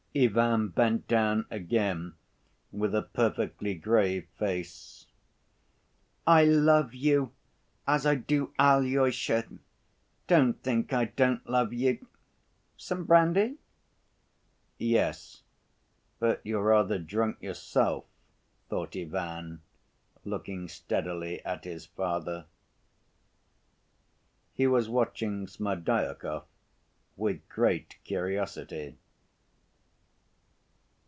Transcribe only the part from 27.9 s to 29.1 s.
curiosity.